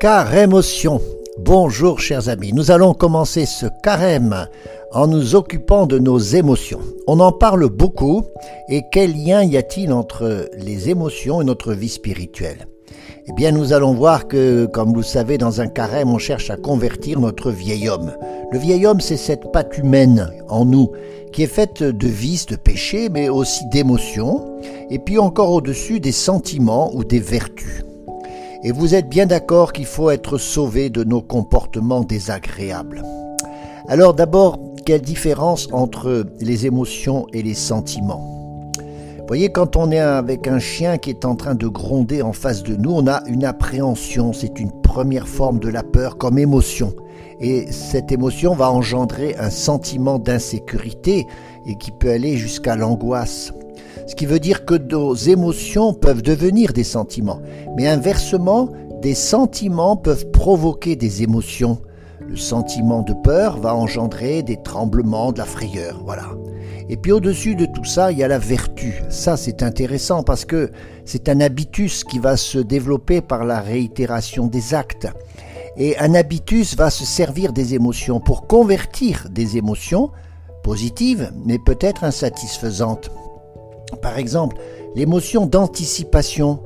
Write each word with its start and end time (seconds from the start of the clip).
Carêmotion. 0.00 1.00
Bonjour 1.38 2.00
chers 2.00 2.28
amis, 2.28 2.52
nous 2.52 2.70
allons 2.70 2.94
commencer 2.94 3.46
ce 3.46 3.66
carême 3.82 4.46
en 4.92 5.06
nous 5.06 5.34
occupant 5.34 5.86
de 5.86 5.98
nos 5.98 6.18
émotions. 6.18 6.80
On 7.06 7.20
en 7.20 7.32
parle 7.32 7.68
beaucoup 7.68 8.22
et 8.68 8.82
quel 8.92 9.12
lien 9.12 9.42
y 9.42 9.56
a-t-il 9.56 9.92
entre 9.92 10.48
les 10.58 10.90
émotions 10.90 11.40
et 11.40 11.44
notre 11.44 11.72
vie 11.72 11.88
spirituelle? 11.88 12.66
Eh 13.26 13.32
bien 13.32 13.52
nous 13.52 13.72
allons 13.72 13.94
voir 13.94 14.28
que, 14.28 14.66
comme 14.66 14.90
vous 14.90 14.96
le 14.96 15.02
savez, 15.02 15.38
dans 15.38 15.60
un 15.60 15.68
carême, 15.68 16.10
on 16.10 16.18
cherche 16.18 16.50
à 16.50 16.56
convertir 16.56 17.20
notre 17.20 17.50
vieil 17.50 17.88
homme. 17.88 18.12
Le 18.52 18.58
vieil 18.58 18.86
homme, 18.86 19.00
c'est 19.00 19.16
cette 19.16 19.50
patte 19.52 19.78
humaine 19.78 20.30
en 20.48 20.64
nous 20.64 20.90
qui 21.32 21.42
est 21.42 21.46
faite 21.46 21.82
de 21.82 22.08
vices, 22.08 22.46
de 22.46 22.56
péchés, 22.56 23.08
mais 23.08 23.28
aussi 23.28 23.64
d'émotions, 23.72 24.58
et 24.90 24.98
puis 24.98 25.18
encore 25.18 25.50
au-dessus 25.50 25.98
des 25.98 26.12
sentiments 26.12 26.94
ou 26.94 27.02
des 27.02 27.18
vertus. 27.18 27.84
Et 28.66 28.72
vous 28.72 28.94
êtes 28.94 29.10
bien 29.10 29.26
d'accord 29.26 29.74
qu'il 29.74 29.84
faut 29.84 30.08
être 30.08 30.38
sauvé 30.38 30.88
de 30.88 31.04
nos 31.04 31.20
comportements 31.20 32.00
désagréables. 32.00 33.02
Alors 33.88 34.14
d'abord, 34.14 34.58
quelle 34.86 35.02
différence 35.02 35.68
entre 35.70 36.24
les 36.40 36.64
émotions 36.64 37.26
et 37.34 37.42
les 37.42 37.52
sentiments? 37.52 38.70
Voyez, 39.26 39.50
quand 39.50 39.76
on 39.76 39.90
est 39.90 39.98
avec 39.98 40.48
un 40.48 40.58
chien 40.58 40.96
qui 40.96 41.10
est 41.10 41.26
en 41.26 41.36
train 41.36 41.54
de 41.54 41.66
gronder 41.66 42.22
en 42.22 42.32
face 42.32 42.62
de 42.62 42.74
nous, 42.74 42.92
on 42.92 43.06
a 43.06 43.22
une 43.26 43.44
appréhension, 43.44 44.32
c'est 44.32 44.58
une 44.58 44.72
première 44.82 45.28
forme 45.28 45.58
de 45.58 45.68
la 45.68 45.82
peur 45.82 46.16
comme 46.16 46.38
émotion. 46.38 46.94
Et 47.40 47.70
cette 47.70 48.12
émotion 48.12 48.54
va 48.54 48.70
engendrer 48.70 49.34
un 49.38 49.50
sentiment 49.50 50.18
d'insécurité 50.18 51.26
et 51.66 51.76
qui 51.76 51.90
peut 51.90 52.10
aller 52.10 52.38
jusqu'à 52.38 52.76
l'angoisse. 52.76 53.52
Ce 54.06 54.14
qui 54.14 54.26
veut 54.26 54.38
dire 54.38 54.64
que 54.64 54.74
nos 54.74 55.14
émotions 55.14 55.94
peuvent 55.94 56.22
devenir 56.22 56.72
des 56.72 56.84
sentiments. 56.84 57.40
Mais 57.76 57.88
inversement, 57.88 58.70
des 59.00 59.14
sentiments 59.14 59.96
peuvent 59.96 60.30
provoquer 60.30 60.96
des 60.96 61.22
émotions. 61.22 61.78
Le 62.26 62.36
sentiment 62.36 63.02
de 63.02 63.12
peur 63.12 63.58
va 63.60 63.74
engendrer 63.74 64.42
des 64.42 64.56
tremblements, 64.62 65.32
de 65.32 65.38
la 65.38 65.44
frayeur, 65.44 66.00
voilà. 66.04 66.30
Et 66.88 66.96
puis 66.96 67.12
au-dessus 67.12 67.54
de 67.54 67.66
tout 67.66 67.84
ça, 67.84 68.12
il 68.12 68.18
y 68.18 68.22
a 68.22 68.28
la 68.28 68.38
vertu. 68.38 69.02
Ça, 69.08 69.36
c'est 69.36 69.62
intéressant 69.62 70.22
parce 70.22 70.44
que 70.44 70.70
c'est 71.04 71.28
un 71.28 71.40
habitus 71.40 72.04
qui 72.04 72.18
va 72.18 72.36
se 72.36 72.58
développer 72.58 73.20
par 73.20 73.44
la 73.44 73.60
réitération 73.60 74.46
des 74.46 74.74
actes. 74.74 75.08
Et 75.76 75.98
un 75.98 76.14
habitus 76.14 76.76
va 76.76 76.90
se 76.90 77.04
servir 77.04 77.52
des 77.52 77.74
émotions 77.74 78.20
pour 78.20 78.46
convertir 78.46 79.28
des 79.30 79.56
émotions 79.56 80.10
positives, 80.62 81.32
mais 81.44 81.58
peut-être 81.58 82.04
insatisfaisantes. 82.04 83.10
Par 84.00 84.18
exemple, 84.18 84.56
l'émotion 84.94 85.46
d'anticipation, 85.46 86.60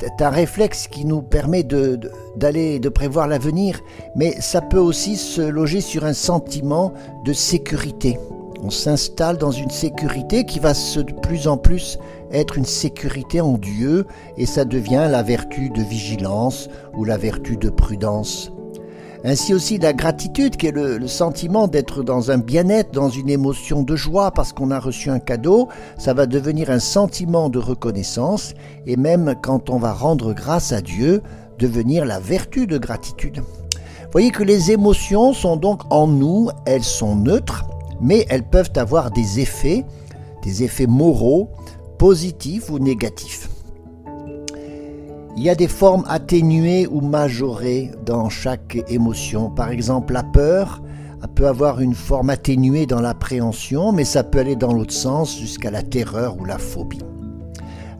c'est 0.00 0.22
un 0.22 0.30
réflexe 0.30 0.88
qui 0.88 1.04
nous 1.04 1.22
permet 1.22 1.62
d'aller, 1.62 2.78
de, 2.78 2.88
prévoir 2.88 3.28
l'avenir, 3.28 3.80
mais 4.16 4.34
ça 4.40 4.60
peut 4.60 4.78
aussi 4.78 5.16
se 5.16 5.42
loger 5.42 5.80
sur 5.80 6.04
un 6.04 6.12
sentiment 6.12 6.92
de 7.24 7.32
sécurité. 7.32 8.18
On 8.62 8.70
s'installe 8.70 9.36
dans 9.36 9.52
une 9.52 9.70
sécurité 9.70 10.44
qui 10.44 10.58
va 10.58 10.72
de 10.72 11.20
plus 11.20 11.46
en 11.46 11.56
plus 11.56 11.98
être 12.32 12.58
une 12.58 12.64
sécurité 12.64 13.40
en 13.40 13.58
Dieu, 13.58 14.06
et 14.36 14.46
ça 14.46 14.64
devient 14.64 15.08
la 15.08 15.22
vertu 15.22 15.70
de 15.70 15.82
vigilance 15.82 16.68
ou 16.94 17.04
la 17.04 17.16
vertu 17.16 17.56
de 17.56 17.70
prudence. 17.70 18.50
Ainsi 19.24 19.54
aussi 19.54 19.78
la 19.78 19.92
gratitude 19.92 20.56
qui 20.56 20.66
est 20.66 20.72
le, 20.72 21.06
sentiment 21.08 21.68
d'être 21.68 22.02
dans 22.02 22.30
un 22.30 22.38
bien-être, 22.38 22.92
dans 22.92 23.08
une 23.08 23.30
émotion 23.30 23.82
de 23.82 23.96
joie 23.96 24.30
parce 24.30 24.52
qu'on 24.52 24.70
a 24.70 24.78
reçu 24.78 25.10
un 25.10 25.18
cadeau, 25.18 25.68
ça 25.98 26.14
va 26.14 26.26
devenir 26.26 26.70
un 26.70 26.78
sentiment 26.78 27.48
de 27.48 27.58
reconnaissance 27.58 28.54
et 28.86 28.96
même 28.96 29.34
quand 29.42 29.70
on 29.70 29.78
va 29.78 29.92
rendre 29.92 30.32
grâce 30.32 30.72
à 30.72 30.80
Dieu, 30.80 31.22
devenir 31.58 32.04
la 32.04 32.20
vertu 32.20 32.66
de 32.66 32.78
gratitude. 32.78 33.42
Voyez 34.12 34.30
que 34.30 34.42
les 34.42 34.70
émotions 34.70 35.32
sont 35.32 35.56
donc 35.56 35.82
en 35.90 36.06
nous, 36.06 36.50
elles 36.66 36.84
sont 36.84 37.16
neutres, 37.16 37.64
mais 38.00 38.26
elles 38.28 38.44
peuvent 38.44 38.72
avoir 38.76 39.10
des 39.10 39.40
effets, 39.40 39.84
des 40.42 40.62
effets 40.62 40.86
moraux, 40.86 41.50
positifs 41.98 42.70
ou 42.70 42.78
négatifs. 42.78 43.48
Il 45.36 45.42
y 45.42 45.50
a 45.50 45.54
des 45.54 45.68
formes 45.68 46.04
atténuées 46.08 46.86
ou 46.86 47.02
majorées 47.02 47.90
dans 48.06 48.30
chaque 48.30 48.78
émotion. 48.88 49.50
Par 49.50 49.70
exemple, 49.70 50.14
la 50.14 50.22
peur 50.22 50.80
peut 51.34 51.46
avoir 51.46 51.80
une 51.80 51.94
forme 51.94 52.30
atténuée 52.30 52.86
dans 52.86 53.00
l'appréhension, 53.00 53.92
mais 53.92 54.04
ça 54.04 54.24
peut 54.24 54.38
aller 54.38 54.56
dans 54.56 54.72
l'autre 54.72 54.94
sens 54.94 55.38
jusqu'à 55.38 55.70
la 55.70 55.82
terreur 55.82 56.38
ou 56.40 56.44
la 56.46 56.56
phobie. 56.56 57.02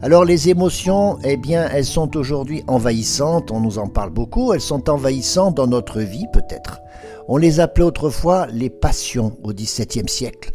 Alors 0.01 0.25
les 0.25 0.49
émotions, 0.49 1.17
eh 1.23 1.37
bien, 1.37 1.67
elles 1.71 1.85
sont 1.85 2.17
aujourd'hui 2.17 2.63
envahissantes, 2.67 3.51
on 3.51 3.59
nous 3.59 3.79
en 3.79 3.87
parle 3.87 4.11
beaucoup, 4.11 4.53
elles 4.53 4.61
sont 4.61 4.89
envahissantes 4.89 5.55
dans 5.55 5.67
notre 5.67 6.01
vie 6.01 6.25
peut-être. 6.33 6.79
On 7.27 7.37
les 7.37 7.59
appelait 7.59 7.85
autrefois 7.85 8.47
les 8.47 8.69
passions 8.69 9.37
au 9.43 9.53
XVIIe 9.53 10.07
siècle. 10.07 10.51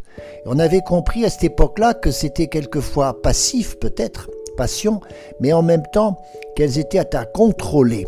on 0.47 0.59
avait 0.59 0.81
compris 0.81 1.25
à 1.25 1.31
cette 1.31 1.45
époque-là 1.45 1.95
que 1.95 2.11
c'était 2.11 2.49
quelquefois 2.49 3.21
passif 3.21 3.79
peut-être, 3.79 4.29
passion, 4.57 5.01
mais 5.41 5.53
en 5.53 5.63
même 5.63 5.85
temps 5.93 6.19
qu'elles 6.57 6.79
étaient 6.79 7.15
à 7.17 7.25
contrôler. 7.25 8.07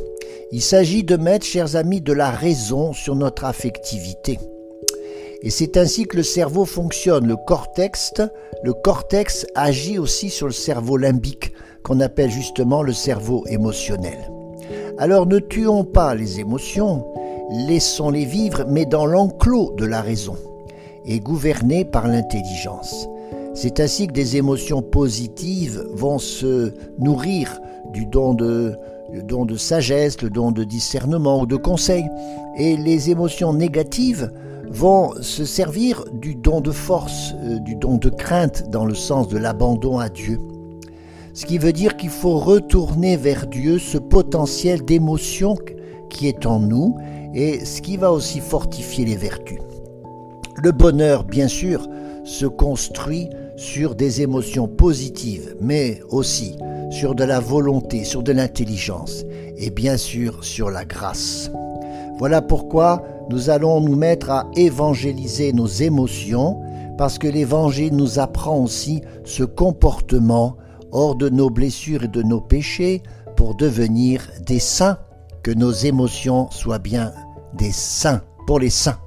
Il 0.53 0.63
s'agit 0.63 1.05
de 1.05 1.17
mettre, 1.17 1.47
chers 1.47 1.77
amis, 1.77 2.01
de 2.01 2.13
la 2.13 2.31
raison 2.31 2.93
sur 2.93 3.17
notre 3.17 3.45
affectivité. 3.45 4.39
Et 5.43 5.51
c'est 5.51 5.77
ainsi 5.77 6.05
que 6.05 6.17
le 6.17 6.23
cerveau 6.23 6.65
fonctionne. 6.65 7.27
Le 7.27 7.37
cortex, 7.37 8.15
le 8.63 8.73
cortex 8.73 9.47
agit 9.55 9.99
aussi 9.99 10.31
sur 10.31 10.47
le 10.47 10.53
cerveau 10.53 10.97
limbique, 10.97 11.53
qu'on 11.83 12.01
appelle 12.01 12.31
justement 12.31 12.83
le 12.83 12.93
cerveau 12.93 13.45
émotionnel. 13.49 14.19
Alors 14.97 15.27
ne 15.27 15.39
tuons 15.39 15.85
pas 15.85 16.15
les 16.15 16.41
émotions, 16.41 17.05
laissons-les 17.51 18.25
vivre, 18.25 18.65
mais 18.69 18.87
dans 18.87 19.07
l'enclos 19.07 19.75
de 19.77 19.85
la 19.85 20.01
raison, 20.01 20.37
et 21.05 21.21
gouvernés 21.21 21.85
par 21.85 22.09
l'intelligence. 22.09 23.07
C'est 23.55 23.79
ainsi 23.79 24.09
que 24.09 24.13
des 24.13 24.37
émotions 24.37 24.83
positives 24.83 25.87
vont 25.93 26.19
se 26.19 26.73
nourrir 26.99 27.61
du 27.93 28.05
don 28.05 28.35
de, 28.35 28.75
don 29.23 29.45
de 29.45 29.57
sagesse, 29.57 30.21
le 30.23 30.29
don 30.29 30.51
de 30.51 30.65
discernement 30.65 31.41
ou 31.41 31.47
de 31.47 31.55
conseil. 31.55 32.05
Et 32.59 32.77
les 32.77 33.11
émotions 33.11 33.53
négatives 33.53 34.33
vont 34.69 35.13
se 35.21 35.45
servir 35.45 36.05
du 36.13 36.35
don 36.35 36.61
de 36.61 36.73
force, 36.73 37.33
euh, 37.45 37.61
du 37.61 37.77
don 37.77 37.97
de 37.97 38.09
crainte 38.09 38.71
dans 38.71 38.85
le 38.85 38.95
sens 38.95 39.29
de 39.29 39.39
l'abandon 39.39 40.01
à 40.01 40.09
Dieu. 40.09 40.41
Ce 41.33 41.47
qui 41.47 41.59
veut 41.59 41.73
dire 41.73 41.97
qu'il 41.97 42.11
faut 42.11 42.39
retourner 42.39 43.17
vers 43.17 43.47
Dieu 43.47 43.79
ce 43.79 43.99
potentiel 43.99 44.85
d'émotion 44.85 45.57
qui 46.11 46.27
est 46.27 46.45
en 46.45 46.59
nous 46.59 46.97
et 47.35 47.65
ce 47.65 47.81
qui 47.81 47.97
va 47.97 48.13
aussi 48.13 48.41
fortifier 48.41 49.05
les 49.05 49.17
vertus. 49.17 49.61
Le 50.57 50.73
bonheur, 50.73 51.23
bien 51.23 51.49
sûr, 51.49 51.89
se 52.25 52.47
construit 52.47 53.29
sur 53.57 53.95
des 53.95 54.23
émotions 54.23 54.69
positives, 54.69 55.57
mais 55.61 56.01
aussi 56.11 56.57
sur 56.91 57.15
de 57.15 57.25
la 57.25 57.41
volonté, 57.41 58.05
sur 58.05 58.23
de 58.23 58.33
l'intelligence 58.33 59.25
et 59.57 59.71
bien 59.71 59.97
sûr 59.97 60.45
sur 60.45 60.71
la 60.71 60.85
grâce. 60.85 61.51
Voilà 62.19 62.43
pourquoi 62.43 63.03
nous 63.31 63.51
allons 63.51 63.81
nous 63.81 63.97
mettre 63.97 64.31
à 64.31 64.47
évangéliser 64.57 65.53
nos 65.53 65.67
émotions, 65.67 66.61
parce 66.97 67.19
que 67.19 67.27
l'Évangile 67.27 67.95
nous 67.97 68.19
apprend 68.19 68.59
aussi 68.59 69.03
ce 69.25 69.43
comportement 69.43 70.57
hors 70.93 71.17
de 71.17 71.29
nos 71.29 71.51
blessures 71.51 72.05
et 72.05 72.09
de 72.09 72.23
nos 72.23 72.41
péchés 72.41 73.03
pour 73.37 73.57
devenir 73.57 74.23
des 74.47 74.61
saints, 74.61 74.99
que 75.43 75.51
nos 75.51 75.73
émotions 75.73 76.49
soient 76.51 76.79
bien 76.79 77.13
des 77.55 77.73
saints 77.73 78.23
pour 78.47 78.61
les 78.61 78.71
saints. 78.71 78.99